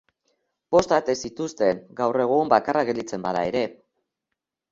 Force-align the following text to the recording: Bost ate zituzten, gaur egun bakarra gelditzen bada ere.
Bost 0.75 0.93
ate 0.95 1.13
zituzten, 1.27 1.83
gaur 2.01 2.19
egun 2.23 2.51
bakarra 2.55 2.83
gelditzen 2.89 3.27
bada 3.27 3.43
ere. 3.53 3.61